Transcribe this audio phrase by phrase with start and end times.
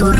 [0.00, 0.16] Seguro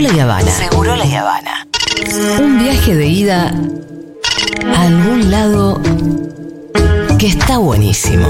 [0.00, 0.50] la Habana.
[0.50, 1.68] Seguro la Habana.
[2.40, 3.52] Un viaje de ida
[4.74, 5.82] a algún lado
[7.18, 8.26] que está buenísimo.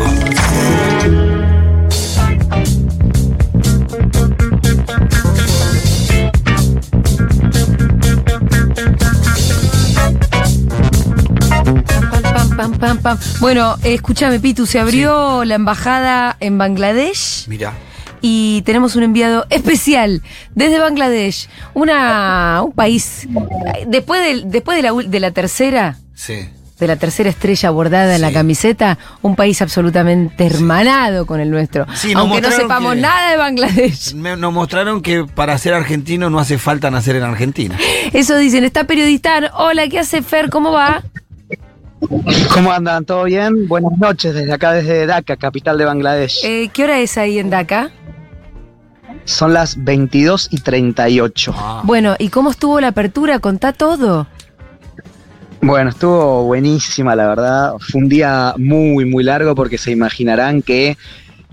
[12.72, 13.18] Pam, pam.
[13.40, 17.72] Bueno, eh, escúchame, Pitu, se abrió la embajada en Bangladesh Mira.
[18.20, 20.22] y tenemos un enviado especial
[20.54, 23.26] desde Bangladesh, una, un país.
[23.86, 26.48] Después, del- después de, la, de la tercera, Sí.
[26.78, 31.86] de la tercera estrella bordada en la camiseta, un país absolutamente hermanado con el nuestro.
[31.94, 34.14] Sí, Aunque no sepamos nada de Bangladesh.
[34.14, 37.76] Me- nos mostraron que para ser argentino no hace falta nacer en Argentina.
[38.12, 39.50] Eso dicen, está periodista.
[39.54, 40.50] Hola, ¿qué hace Fer?
[40.50, 41.02] ¿Cómo va?
[42.52, 43.04] ¿Cómo andan?
[43.04, 43.66] ¿Todo bien?
[43.68, 46.44] Buenas noches desde acá, desde Dhaka, capital de Bangladesh.
[46.44, 47.90] Eh, ¿Qué hora es ahí en Dhaka?
[49.24, 51.54] Son las 22 y 38.
[51.56, 51.82] Ah.
[51.84, 53.38] Bueno, ¿y cómo estuvo la apertura?
[53.40, 54.26] Contá todo.
[55.60, 57.72] Bueno, estuvo buenísima, la verdad.
[57.80, 60.96] Fue un día muy, muy largo porque se imaginarán que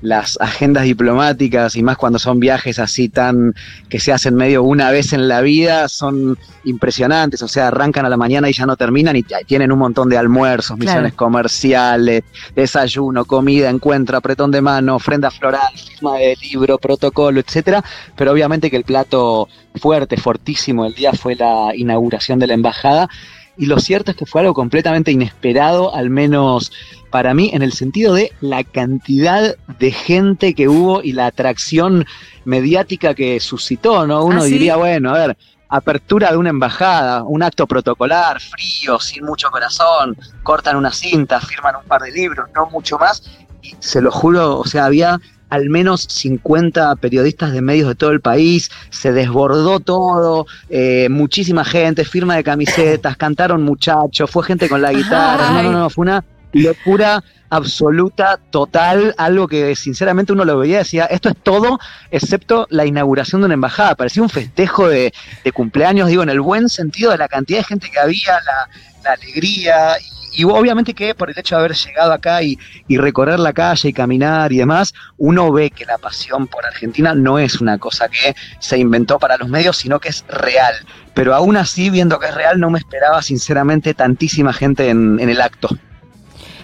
[0.05, 3.53] las agendas diplomáticas y más cuando son viajes así tan
[3.89, 8.09] que se hacen medio una vez en la vida son impresionantes, o sea, arrancan a
[8.09, 10.79] la mañana y ya no terminan y tienen un montón de almuerzos, Claro.
[10.79, 12.23] misiones comerciales,
[12.55, 17.83] desayuno, comida, encuentro, apretón de mano, ofrenda floral, firma de libro, protocolo, etcétera,
[18.15, 23.09] pero obviamente que el plato fuerte, fortísimo del día fue la inauguración de la embajada
[23.57, 26.71] y lo cierto es que fue algo completamente inesperado, al menos
[27.09, 32.05] para mí, en el sentido de la cantidad de gente que hubo y la atracción
[32.43, 34.25] mediática que suscitó, ¿no?
[34.25, 34.51] Uno ¿Ah, sí?
[34.51, 35.37] diría, bueno, a ver,
[35.69, 41.77] apertura de una embajada, un acto protocolar, frío, sin mucho corazón, cortan una cinta, firman
[41.77, 43.23] un par de libros, no mucho más,
[43.61, 48.11] y se lo juro, o sea, había al menos 50 periodistas de medios de todo
[48.11, 54.69] el país, se desbordó todo, eh, muchísima gente, firma de camisetas, cantaron muchachos, fue gente
[54.69, 60.45] con la guitarra, no, no, no, fue una locura absoluta, total, algo que sinceramente uno
[60.45, 61.79] lo veía y decía, esto es todo
[62.11, 65.13] excepto la inauguración de una embajada, parecía un festejo de,
[65.43, 68.69] de cumpleaños, digo, en el buen sentido de la cantidad de gente que había, la,
[69.03, 72.57] la alegría, y, y obviamente que por el hecho de haber llegado acá y,
[72.87, 77.13] y recorrer la calle y caminar y demás, uno ve que la pasión por Argentina
[77.15, 80.73] no es una cosa que se inventó para los medios, sino que es real.
[81.13, 85.29] Pero aún así, viendo que es real, no me esperaba sinceramente tantísima gente en, en
[85.29, 85.69] el acto.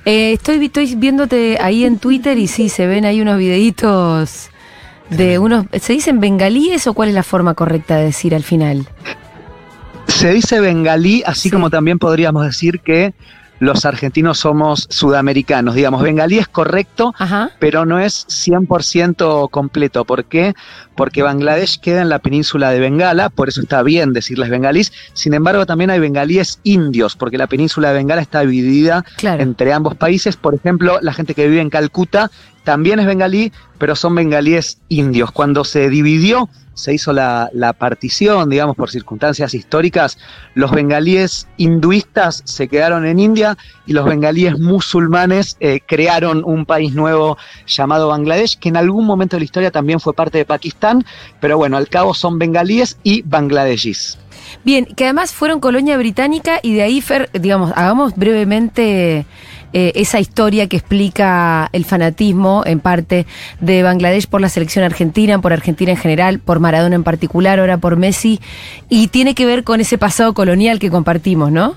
[0.06, 4.50] Eh, estoy, estoy viéndote ahí en Twitter y sí, se ven ahí unos videitos
[5.10, 5.66] de unos...
[5.80, 8.88] ¿Se dicen bengalíes o cuál es la forma correcta de decir al final?
[10.08, 11.52] Se dice bengalí, así Sí.
[11.52, 13.14] como también podríamos decir que
[13.62, 15.76] los argentinos somos sudamericanos.
[15.76, 17.52] Digamos, bengalí es correcto, Ajá.
[17.60, 20.04] pero no es 100% completo.
[20.04, 20.56] ¿Por qué?
[20.96, 24.92] Porque Bangladesh queda en la península de Bengala, por eso está bien decirles bengalís.
[25.14, 29.44] Sin embargo, también hay bengalíes indios, porque la península de Bengala está dividida Claro.
[29.44, 30.38] entre ambos países.
[30.38, 32.32] Por ejemplo, la gente que vive en Calcuta
[32.64, 35.32] también es bengalí, pero son bengalíes indios.
[35.32, 36.50] Cuando se dividió,
[36.82, 40.18] se hizo la, la partición, digamos, por circunstancias históricas,
[40.56, 43.56] los bengalíes hinduistas se quedaron en India
[43.86, 47.38] y los bengalíes musulmanes eh, crearon un país nuevo
[47.68, 51.06] llamado Bangladesh, que en algún momento de la historia también fue parte de Pakistán,
[51.40, 54.18] pero bueno, al cabo son bengalíes y bangladeshis.
[54.66, 57.04] Bien, que además fueron colonia británica y de ahí,
[57.34, 59.28] digamos, hagamos brevemente
[59.74, 63.26] eh, esa historia que explica el fanatismo, en parte,
[63.60, 67.78] de Bangladesh por la selección argentina, por Argentina en general, por Maradona en particular, ahora
[67.78, 68.40] por Messi,
[68.90, 71.76] y tiene que ver con ese pasado colonial que compartimos, ¿no?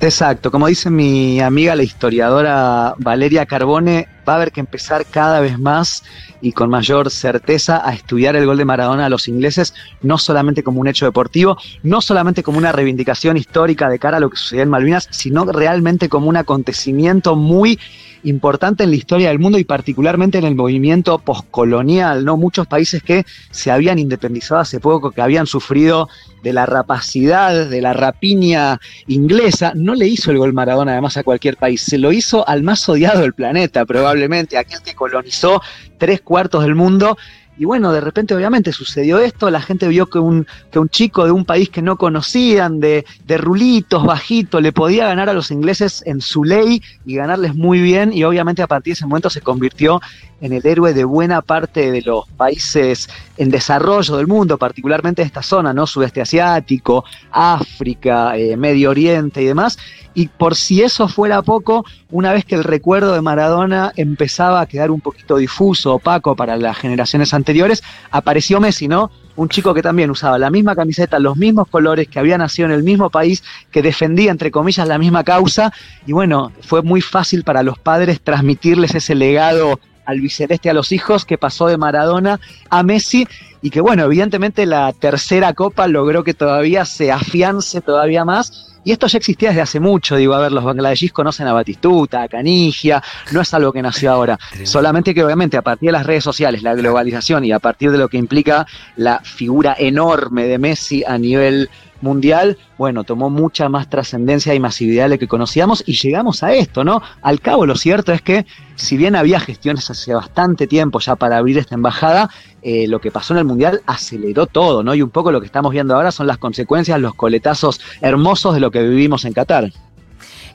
[0.00, 5.40] Exacto, como dice mi amiga la historiadora Valeria Carbone, va a haber que empezar cada
[5.40, 6.04] vez más
[6.40, 10.62] y con mayor certeza a estudiar el gol de Maradona a los ingleses, no solamente
[10.62, 14.36] como un hecho deportivo, no solamente como una reivindicación histórica de cara a lo que
[14.36, 17.78] sucedió en Malvinas, sino realmente como un acontecimiento muy
[18.24, 22.36] importante en la historia del mundo y particularmente en el movimiento poscolonial, ¿no?
[22.36, 26.08] Muchos países que se habían independizado hace poco, que habían sufrido
[26.42, 31.24] de la rapacidad, de la rapiña inglesa, no le hizo el gol Maradona además a
[31.24, 35.62] cualquier país, se lo hizo al más odiado del planeta, probablemente, aquel que colonizó
[35.98, 37.16] tres cuartos del mundo.
[37.58, 41.24] Y bueno, de repente obviamente sucedió esto, la gente vio que un, que un chico
[41.24, 45.50] de un país que no conocían, de, de rulitos, bajito, le podía ganar a los
[45.50, 49.28] ingleses en su ley y ganarles muy bien y obviamente a partir de ese momento
[49.28, 50.00] se convirtió
[50.40, 55.26] en el héroe de buena parte de los países en desarrollo del mundo, particularmente de
[55.26, 55.86] esta zona, ¿no?
[55.86, 59.78] Sudeste asiático, África, eh, Medio Oriente y demás.
[60.18, 64.66] Y por si eso fuera poco, una vez que el recuerdo de Maradona empezaba a
[64.66, 69.12] quedar un poquito difuso, opaco para las generaciones anteriores, apareció Messi, ¿no?
[69.36, 72.74] Un chico que también usaba la misma camiseta, los mismos colores, que había nacido en
[72.74, 75.72] el mismo país, que defendía, entre comillas, la misma causa.
[76.04, 80.90] Y bueno, fue muy fácil para los padres transmitirles ese legado al biceleste a los
[80.90, 83.28] hijos que pasó de Maradona a Messi
[83.62, 88.67] y que bueno, evidentemente la tercera copa logró que todavía se afiance todavía más.
[88.88, 92.22] Y esto ya existía desde hace mucho, digo, a ver, los bangladesíes conocen a Batistuta,
[92.22, 93.02] a Canigia,
[93.32, 94.38] no es algo que nació ahora.
[94.64, 97.98] Solamente que obviamente a partir de las redes sociales, la globalización y a partir de
[97.98, 101.68] lo que implica la figura enorme de Messi a nivel
[102.00, 106.52] mundial, bueno, tomó mucha más trascendencia y masividad de lo que conocíamos y llegamos a
[106.52, 107.02] esto, ¿no?
[107.22, 108.46] Al cabo, lo cierto es que
[108.76, 112.30] si bien había gestiones hace bastante tiempo ya para abrir esta embajada,
[112.62, 114.94] eh, lo que pasó en el mundial aceleró todo, ¿no?
[114.94, 118.60] Y un poco lo que estamos viendo ahora son las consecuencias, los coletazos hermosos de
[118.60, 119.72] lo que vivimos en Qatar.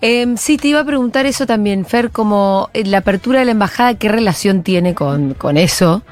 [0.01, 3.93] Eh, sí, te iba a preguntar eso también, Fer, como la apertura de la embajada,
[3.95, 6.03] ¿qué relación tiene con, con eso?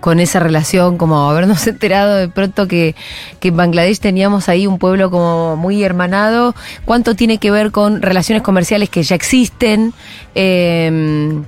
[0.00, 2.94] Con esa relación, como habernos enterado de pronto que,
[3.40, 6.54] que, en Bangladesh teníamos ahí un pueblo como muy hermanado,
[6.84, 9.92] cuánto tiene que ver con relaciones comerciales que ya existen.
[10.34, 11.42] Eh,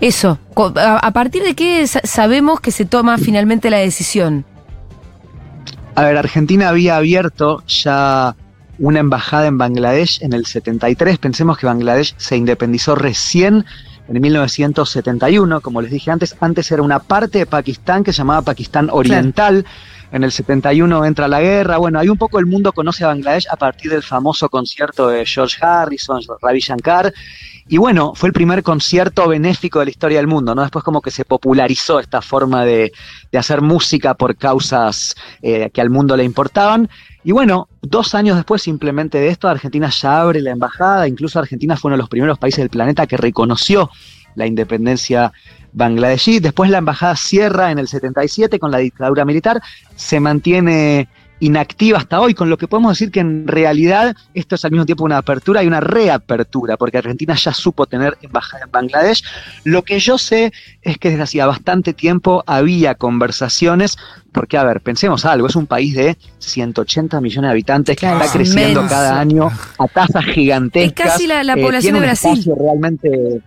[0.00, 0.38] eso,
[0.76, 4.44] a, partir de qué sabemos que se toma finalmente la decisión.
[5.94, 8.36] A ver, Argentina había abierto ya
[8.78, 11.16] una embajada en Bangladesh en el 73.
[11.16, 13.64] Pensemos que Bangladesh se independizó recién
[14.08, 18.42] en 1971, como les dije antes, antes era una parte de Pakistán que se llamaba
[18.42, 19.64] Pakistán Oriental.
[20.12, 21.78] En el 71 entra la guerra.
[21.78, 25.26] Bueno, hay un poco el mundo conoce a Bangladesh a partir del famoso concierto de
[25.26, 27.12] George Harrison, Ravi Shankar.
[27.68, 30.62] Y bueno, fue el primer concierto benéfico de la historia del mundo, ¿no?
[30.62, 32.92] Después como que se popularizó esta forma de,
[33.36, 36.88] hacer música por causas eh, que al mundo le importaban.
[37.24, 41.76] Y bueno, dos años después simplemente de esto, Argentina ya abre la embajada, incluso Argentina
[41.76, 43.90] fue uno de los primeros países del planeta que reconoció
[44.36, 45.32] la independencia
[45.72, 46.38] bangladesí.
[46.38, 49.60] Después la embajada cierra en el 77 con la dictadura militar,
[49.96, 51.08] se mantiene
[51.40, 54.86] inactiva hasta hoy, con lo que podemos decir que en realidad esto es al mismo
[54.86, 59.22] tiempo una apertura y una reapertura, porque Argentina ya supo tener embajada en Bangladesh.
[59.64, 60.52] Lo que yo sé
[60.82, 63.96] es que desde hacía bastante tiempo había conversaciones,
[64.32, 68.32] porque a ver, pensemos algo, es un país de 180 millones de habitantes que está
[68.32, 71.06] creciendo cada año a tasas gigantescas.
[71.06, 72.52] Es casi la, eh, población de Brasil.
[72.58, 73.42] Realmente,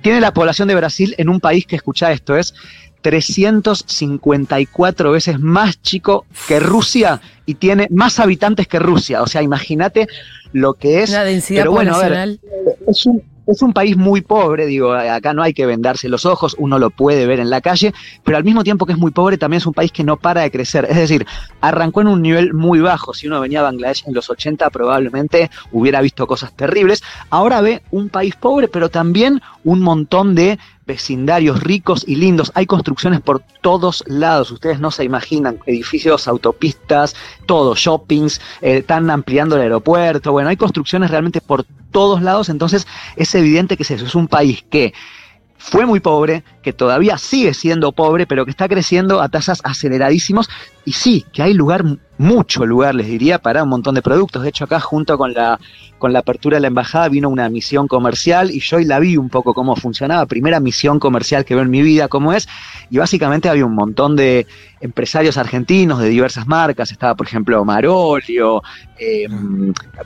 [0.00, 2.54] tiene la población de Brasil en un país que escucha esto, es
[3.04, 9.20] 354 veces más chico que Rusia y tiene más habitantes que Rusia.
[9.20, 10.08] O sea, imagínate
[10.54, 11.10] lo que es.
[11.10, 12.40] La densidad poblacional.
[12.88, 16.56] es un, es un país muy pobre, digo, acá no hay que vendarse los ojos,
[16.58, 17.92] uno lo puede ver en la calle,
[18.24, 20.40] pero al mismo tiempo que es muy pobre, también es un país que no para
[20.40, 20.86] de crecer.
[20.88, 21.26] Es decir,
[21.60, 23.12] arrancó en un nivel muy bajo.
[23.12, 27.02] Si uno venía a Bangladesh en los 80, probablemente hubiera visto cosas terribles.
[27.28, 32.52] Ahora ve un país pobre, pero también un montón de vecindarios ricos y lindos.
[32.54, 37.14] Hay construcciones por todos lados, ustedes no se imaginan, edificios, autopistas,
[37.46, 42.86] todo, shoppings, eh, están ampliando el aeropuerto, bueno, hay construcciones realmente por todos lados, entonces
[43.16, 44.92] es evidente que es eso, es un país que
[45.56, 50.48] fue muy pobre, que todavía sigue siendo pobre, pero que está creciendo a tasas aceleradísimos.
[50.86, 51.84] Y sí, que hay lugar,
[52.18, 54.42] mucho lugar, les diría, para un montón de productos.
[54.42, 55.60] De hecho, acá junto con la,
[55.98, 59.16] con la apertura de la embajada vino una misión comercial y yo hoy la vi
[59.16, 60.26] un poco cómo funcionaba.
[60.26, 62.48] Primera misión comercial que veo en mi vida, cómo es.
[62.90, 64.46] Y básicamente había un montón de
[64.80, 66.90] empresarios argentinos de diversas marcas.
[66.90, 68.62] Estaba, por ejemplo, Marolio,
[68.98, 69.26] eh,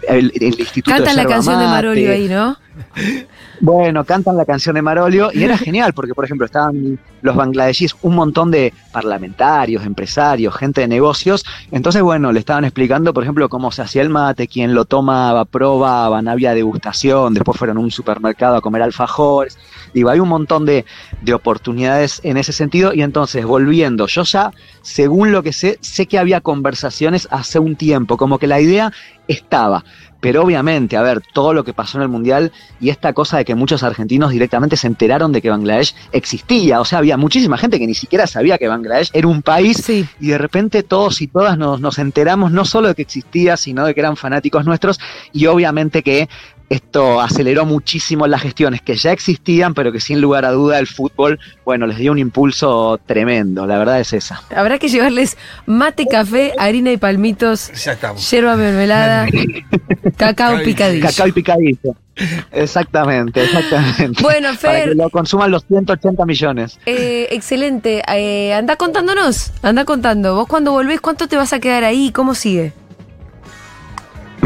[0.08, 2.56] el, Instituto Cantan la canción de Marolio ahí, ¿no?
[3.60, 7.96] Bueno, cantan la canción de Marolio y era genial porque, por ejemplo, estaban los bangladesíes,
[8.02, 11.44] un montón de parlamentarios, empresarios, gente de negocios.
[11.70, 15.44] Entonces, bueno, le estaban explicando, por ejemplo, cómo se hacía el mate, quién lo tomaba,
[15.44, 19.58] probaban, había degustación, después fueron a un supermercado a comer alfajores.
[19.94, 20.84] Digo, hay un montón de,
[21.22, 22.92] de oportunidades en ese sentido.
[22.92, 24.52] Y entonces, volviendo, yo ya,
[24.82, 28.92] según lo que sé, sé que había conversaciones hace un tiempo, como que la idea
[29.26, 29.84] estaba.
[30.20, 33.44] Pero obviamente, a ver, todo lo que pasó en el Mundial y esta cosa de
[33.44, 36.80] que muchos argentinos directamente se enteraron de que Bangladesh existía.
[36.80, 40.26] O sea, había muchísima gente que ni siquiera sabía que Bangladesh era un país y
[40.26, 43.94] de repente todos y todas nos, nos enteramos no solo de que existía, sino de
[43.94, 44.98] que eran fanáticos nuestros
[45.32, 46.28] y obviamente que
[46.70, 50.86] esto aceleró muchísimo las gestiones que ya existían, pero que sin lugar a duda el
[50.86, 54.42] fútbol, bueno, les dio un impulso tremendo, la verdad es esa.
[54.54, 58.30] Habrá que llevarles mate, café, harina y palmitos, Ya estamos.
[58.30, 59.26] yerba mermelada,
[60.16, 61.06] cacao picadillo.
[61.06, 61.94] Cacao y picadillo.
[62.50, 64.22] Exactamente, exactamente.
[64.22, 66.78] Bueno, Para que Fer, lo consuman los 180 millones.
[66.86, 68.02] eh, excelente.
[68.12, 70.34] Eh, anda contándonos, anda contando.
[70.34, 72.10] Vos cuando volvés, ¿cuánto te vas a quedar ahí?
[72.12, 72.72] ¿Cómo sigue?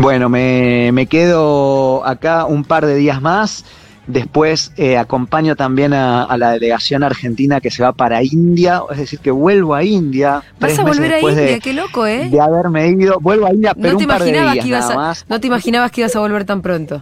[0.03, 3.65] Bueno, me, me quedo acá un par de días más.
[4.09, 8.99] Después eh, acompaño también a, a la delegación argentina que se va para India, es
[8.99, 10.43] decir, que vuelvo a India.
[10.59, 12.29] Vas a volver a de- India, qué loco, ¿eh?
[12.29, 13.21] de haberme ido.
[13.21, 15.41] Vuelvo a India, pero No te un par de días que ibas nada a, no
[15.41, 17.01] te imaginabas que ibas a volver tan pronto.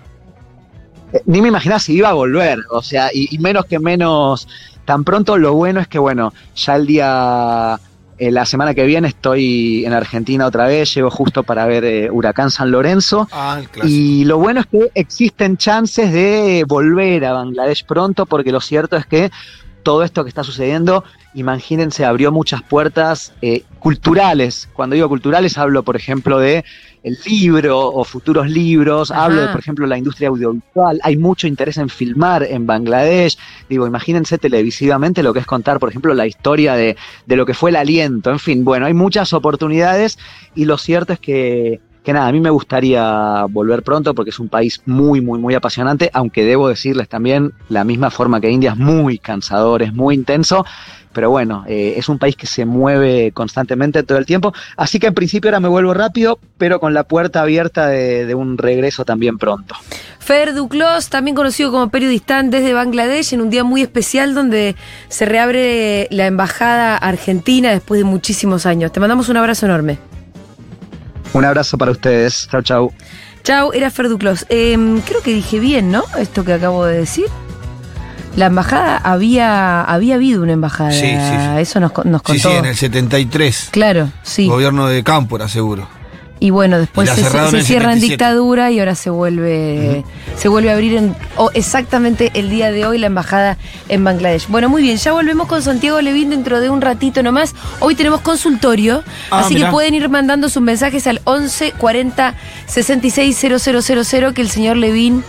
[1.15, 4.47] Eh, Ni me imaginaba si iba a volver, o sea, y, y menos que menos
[4.85, 5.39] tan pronto.
[5.39, 7.81] Lo bueno es que, bueno, ya el día,
[8.21, 12.11] eh, la semana que viene estoy en Argentina otra vez, llego justo para ver eh,
[12.11, 13.27] Huracán San Lorenzo.
[13.33, 13.63] Ah.
[13.83, 18.99] Y lo bueno es que existen chances de volver a Bangladesh pronto, porque lo cierto
[18.99, 19.31] es que
[19.83, 24.69] todo esto que está sucediendo, imagínense, abrió muchas puertas eh, culturales.
[24.73, 26.65] Cuando digo culturales, hablo, por ejemplo, de
[27.03, 29.25] el libro o futuros libros, Ajá.
[29.25, 31.01] hablo de, por ejemplo, la industria audiovisual.
[31.03, 33.39] Hay mucho interés en filmar en Bangladesh.
[33.69, 36.97] Digo, imagínense televisivamente lo que es contar, por ejemplo, la historia de,
[37.27, 38.31] de lo que fue el aliento.
[38.31, 40.19] En fin, bueno, hay muchas oportunidades
[40.55, 44.39] y lo cierto es que que nada, a mí me gustaría volver pronto porque es
[44.39, 48.73] un país muy, muy, muy apasionante, aunque debo decirles también, la misma forma que India
[48.73, 50.65] es muy cansador, es muy intenso,
[51.13, 55.09] pero bueno, eh, es un país que se mueve constantemente todo el tiempo, así que
[55.09, 59.05] en principio ahora me vuelvo rápido, pero con la puerta abierta de, de un regreso
[59.05, 59.75] también pronto.
[60.21, 64.77] Fer Duclos, también conocido como periodista desde Bangladesh, en un día muy especial donde
[65.09, 68.93] se reabre la embajada argentina después de muchísimos años.
[68.93, 70.10] Te mandamos un abrazo enorme.
[71.33, 72.93] Un abrazo para ustedes, chau chau.
[73.43, 74.45] Chau, era Fer Duclos.
[74.49, 76.05] Eh, creo que dije bien, ¿no?
[76.19, 77.27] Esto que acabo de decir.
[78.37, 80.93] La embajada había había habido una embajada.
[80.93, 81.59] Sí, sí, sí.
[81.61, 82.51] Eso nos, nos Sí, contó.
[82.51, 83.69] sí, en el 73.
[83.73, 84.47] Claro, sí.
[84.47, 85.89] Gobierno de Cámpora, seguro.
[86.43, 88.01] Y bueno, después se, cierra en 77.
[88.01, 90.05] dictadura y ahora se vuelve
[90.39, 91.15] se vuelve a abrir en,
[91.53, 93.59] exactamente el día de hoy la embajada
[93.91, 94.49] en Bangladesh.
[94.49, 97.55] Bueno, muy bien, ya volvemos con Santiago Levín dentro de un ratito nomás.
[97.81, 99.67] Hoy tenemos consultorio, Ah, así mirá.
[99.67, 102.35] que pueden ir mandando sus mensajes al 11 40
[102.67, 105.23] 66 000 que el señor Levín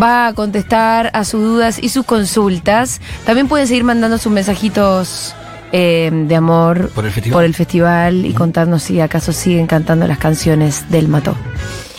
[0.00, 3.00] va a contestar a sus dudas y sus consultas.
[3.24, 5.34] También pueden seguir mandando sus mensajitos
[5.72, 7.36] eh, de amor Por el festival.
[7.36, 11.34] por el festival y contarnos si acaso siguen cantando las canciones del Mató.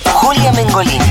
[0.05, 0.99] Julia Mengolini.